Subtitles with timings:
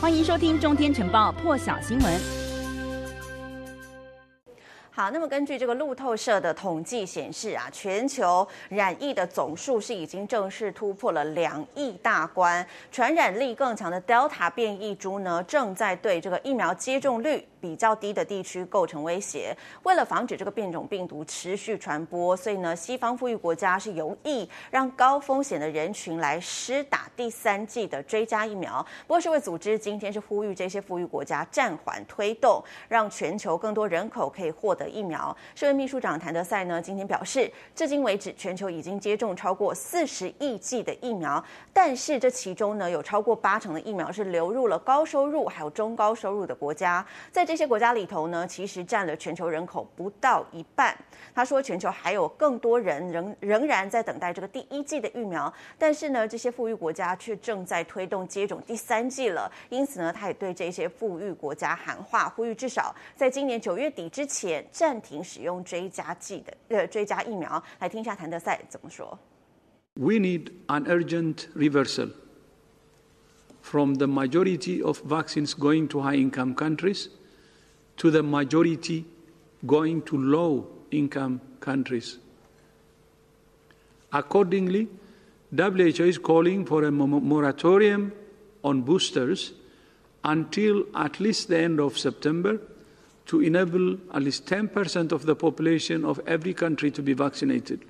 [0.00, 2.37] 欢迎收听《中天晨报》破晓新闻。
[4.98, 19.56] 好，那么根据这个路透社的统计显示啊，全球染疫的总数是已经正式突破了两亿大关，传染力更强的 Delta 变异株呢，正在对这个疫苗接种率比较低的地区构成威胁。
[19.84, 28.84] 为了防止这个变种病毒持续传播，所以呢，西方富裕国家是有意让高风险的人群来施打第三剂的追加疫苗。
[29.06, 35.36] 不过，世卫组织今天是呼吁这些富裕国家暂缓推动，让全球更多人口可以获得疫苗。
[35.54, 41.42] 世卫秘书长谭德赛呢，今天表示，至今为止，全球已经接种超过四十亿剂的疫苗，
[41.72, 50.96] 但是这其中呢，有超过八成的疫苗是流入了高收入还有中高收入的国家，在这些国家里头呢，其实占了全球人口不到一半。
[51.34, 59.50] 他说，全球还有更多人仍仍然在等待这个第一剂的疫苗，但是呢，这些富裕国家却正在推动接种第三剂了。
[59.68, 67.63] 因此呢，他也对这些富裕国家喊话，呼吁至少在今年九月底之前暂停使用追加剂的呃追加疫苗。
[67.79, 69.17] 来听一下谭德赛怎么说。
[69.95, 72.09] We need an urgent reversal
[73.61, 77.09] from the majority of vaccines going to high-income countries.
[77.97, 79.05] to the majority
[79.65, 82.17] going to low-income countries.
[84.11, 84.87] Accordingly,
[85.55, 88.11] WHO is calling for a moratorium
[88.63, 89.53] on boosters
[90.23, 92.59] until at least the end of September
[93.28, 97.84] to enable at least 10% of the population of every country to be vaccinated.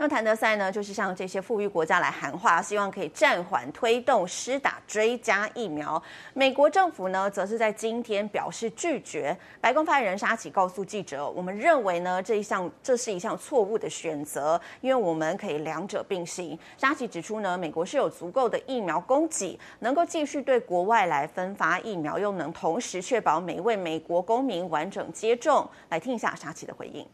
[0.00, 6.00] 那谭德赛呢，就是向这些富裕国家来喊话，希望可以暂缓推动施打追加疫苗。
[6.34, 9.36] 美国政府呢，则是在今天表示拒绝。
[9.60, 25.68] 白宫发言人沙奇告诉记者：“我们认为呢，这一项这是一项错误的选择，因为我们可以两者并行。”沙奇指出呢，美国是有足够的疫苗供给，能够继续对国外来分发疫苗，又能同时确保每一位美国公民完整接种。
[25.88, 27.04] 来听一下沙奇的回应。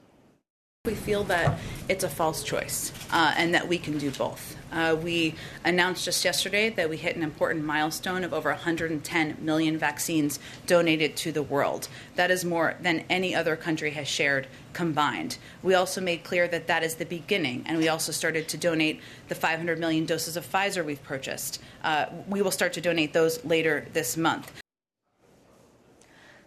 [0.87, 1.59] We feel that
[1.89, 4.55] it's a false choice uh, and that we can do both.
[4.71, 5.35] Uh, we
[5.65, 11.17] announced just yesterday that we hit an important milestone of over 110 million vaccines donated
[11.17, 11.89] to the world.
[12.17, 15.39] That is more than any other country has shared combined.
[15.63, 19.01] We also made clear that that is the beginning, and we also started to donate
[19.29, 21.63] the 500 million doses of Pfizer we've purchased.
[21.83, 24.64] Uh, we will start to donate those later this month.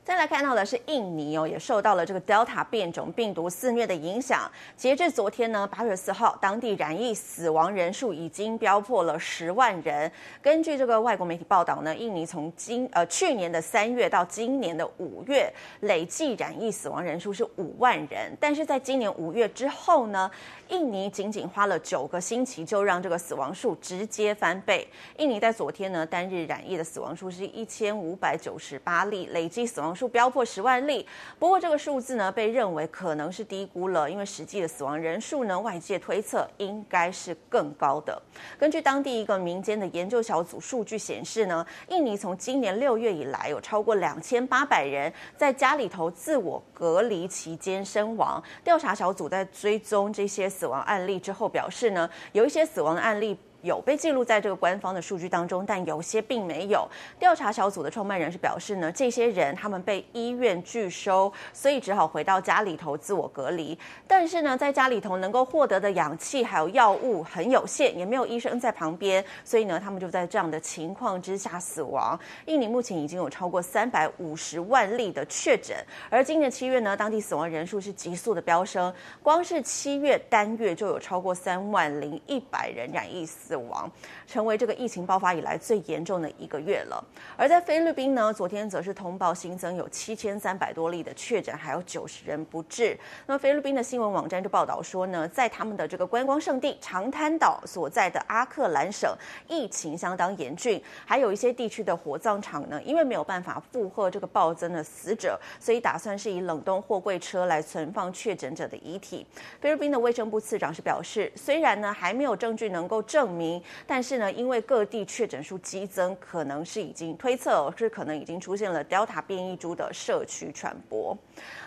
[0.07, 4.49] 再来看到的是印尼哦，也受到了这个 Delta 变种病毒肆虐的影响。
[4.77, 10.09] 截至昨天呢，八月四号，当地染疫死亡人数已经飙破了十万人。
[10.41, 18.31] 根据这个外国媒体报道呢，印尼从今呃去年的三月到今年的五月，累计染疫死亡人数是五万人。
[18.39, 20.31] 但是在今年五月之后呢，
[20.69, 24.87] 印尼仅仅花了九个星期，就让这个死亡数直接翻倍。
[25.17, 31.05] 印尼在昨天呢，单日染疫的死亡数是一千五百九十八例，累计死亡数飙破十万例，
[31.39, 38.21] 不过这个数字呢，被认为可能是低估了，因为实际的死亡人数呢，外界推测应该是更高的。
[38.59, 48.41] 根据当地一个民间的研究小组数据显示呢，印尼从今年六月以来，有超过两千八百人在家里头自我隔离期间身亡。
[48.63, 53.35] 调查小组在追踪这些死亡案例之后表示呢，有一些死亡的案例。
[53.67, 56.87] 有被记录在这个官方的数据当中，但有些并没有。
[57.19, 63.77] 调查小组的创办人是表示呢，这些人他们被医院拒收，所以只好回到家里头自我隔离。
[64.07, 72.17] 但是呢，在家里头能够获得的氧气还有药物很有限，也没有医生在旁边，所以呢，他们就在这样的情况之下死亡。
[72.45, 75.75] 印尼目前已经有超过三百五十万例的确诊，
[76.09, 83.56] 而今年七月呢，当地死亡人数是急速的飙升，光是七月单月就有超过三万零一百人染疫死。
[83.59, 83.89] 亡
[84.25, 87.03] 成为这个疫情爆发以来最严重的一个月了。
[87.35, 92.97] 而在菲律宾呢，昨天则是通报新增有七千三百多例的确诊，还有九十人不治。
[93.25, 99.15] 那么菲律宾的新闻网站就报道说呢，在他们的这个观光胜地长滩岛所在的阿克兰省，
[99.47, 109.25] 疫情相当严峻，还有一些地区的火葬场呢，因为没有办法负荷这个暴增的死者，所以打算是以冷冻货柜车来存放确诊者的遗体。
[109.61, 113.36] 菲律宾的卫生部次长是表示，虽然呢还没有证据能够证明。
[113.85, 121.17] 但是呢，因为各地确诊数激增，可能是已经推测是可能已经出现了 Delta 变异株的社区传播。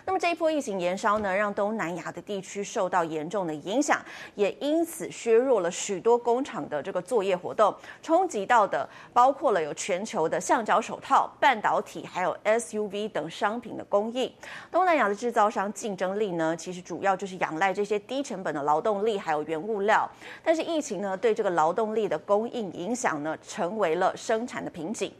[0.05, 4.03] 那么这一波疫情延烧呢，让东南亚的地区受到严重的影响，
[4.35, 7.73] 也因此削弱了许多工厂的这个作业活动。
[8.01, 14.31] 冲击到的包括了有全球的橡胶手套、半导体，还有 SUV 等商品的供应。
[14.71, 20.09] 东南亚的制造商竞争力呢，其实主要就是仰赖这些低成本的劳动力还有原物料。
[20.43, 25.13] 但是疫情呢，对这个劳劳动力的供应影响呢，成为了生产的瓶颈。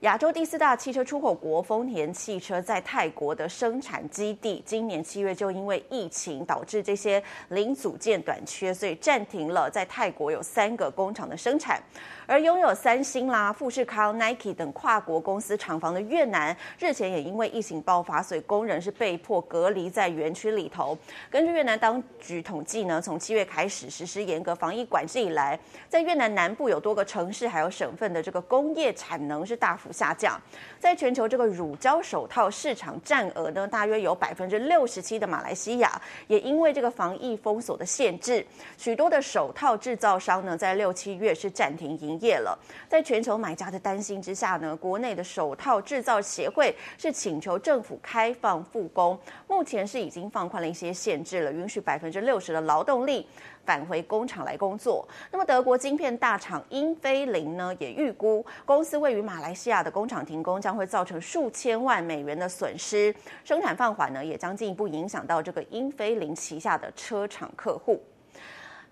[0.00, 11.80] 亚洲第四大汽车出口国丰田汽车在泰国的生产基地，今年七月就因为疫情导致这些零组件短缺，所以暂停了在泰国有三个工厂的生产。
[12.26, 20.96] 而拥有三星啦、富士康、Nike 等跨国公司厂房的越南，日前也因为疫情爆发，所以工人是被迫隔离在园区里头。
[21.30, 25.58] 根据越南当局统计呢，从七月开始实施严格防疫管制以来，
[25.88, 30.38] 在越南南部有多个城市还有省份的这个工业产能是大幅下降。
[30.78, 38.44] 在全球这个乳胶手套市场占额呢，大约有百分之六十七的马来西亚，也因为这个防疫封锁的限制，
[38.76, 49.18] 许多的手套制造商呢，在六七月是暂停营业了，在全球买家的担心之下呢，国内的手套制造协会是请求政府开放复工，
[49.48, 53.26] 目前是已经放宽了一些限制了，允许百分之六十的劳动力
[53.64, 55.08] 返回工厂来工作。
[55.30, 68.02] 那么德国晶片大厂英飞凌呢，也预估公司位于马来西亚的工厂停工将会造成数千万美元的损失，生产放缓呢，也将进一步影响到这个英飞凌旗下的车厂客户。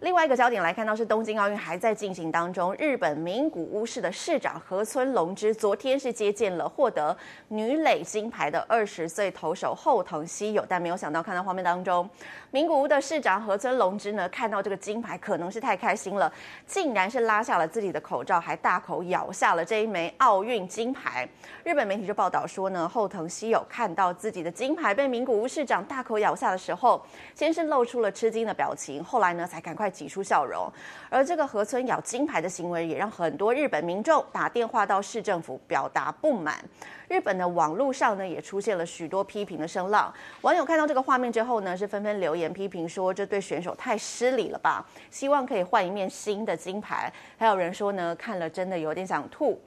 [0.03, 7.17] 另外一个焦点来看到是东京奥运还在进行当中，日本名古屋市的市长河村隆之昨天是接见了获得
[7.47, 12.11] 女垒金牌的二十岁投手后藤希友，但没有想到看到画面当中，
[12.51, 16.33] 名古屋的市长河村隆之呢，看到这个金牌可能是太开心了，
[16.67, 21.29] 竟然是拉下了自己的口罩，还大口咬下了这一枚奥运金牌。
[21.63, 27.01] 日本媒体就报道说呢，后藤希友看到自己的金牌被名古屋市长大口咬下的时候，
[27.37, 29.92] 先是露出了吃惊的表情，后来呢才赶快。
[29.93, 30.73] 挤出笑容，
[31.11, 36.65] 而这个河村咬金牌的行为也让很多日本民众打电话到市政府表达不满。
[37.09, 47.13] 日本的网络上呢也出现了许多批评的声浪，网友看到这个画面之后呢是纷纷留言批评说，这对选手太失礼了吧，希望可以换一面新的金牌。
[47.37, 49.61] 还有人说呢看了真的有点想吐，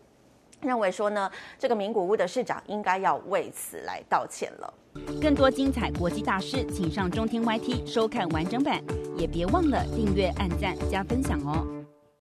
[0.62, 1.30] 认为说呢
[1.60, 4.74] 这个名古屋的市长应该要为此来道歉了。
[5.22, 8.82] 更多精彩国际大师，请上中天 YT 收看完整版。
[9.18, 11.66] 也别忘了订阅、按赞、加分享哦！